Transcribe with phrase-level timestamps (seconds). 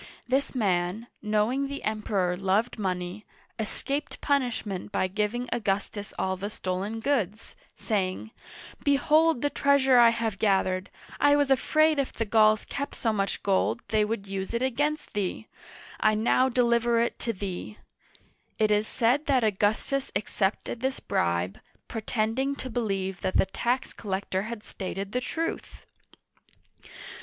[0.27, 3.23] This man, knowing the Em peror loved money,
[3.59, 8.31] escaped punishment by giving Augus tus all the stolen goods, saying:"
[8.83, 11.51] Behold the treasure I Digitized by Google ROMANS AND GAULS 35 have gathered; I was
[11.51, 15.47] afraid if the Gauls kept so much gold they would use it against thee;
[15.99, 17.77] I now deliver it to thee/*
[18.57, 24.41] It is' said that Augustus accepted this bribe, pretending to believe that the tax collector
[24.41, 25.85] had stated the truth